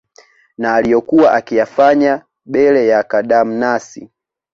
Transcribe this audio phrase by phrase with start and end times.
[0.57, 4.09] na aliyokuwa akiyafanya bele ya kadamnasi